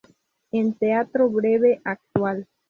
[0.51, 2.47] En "Teatro breve actual.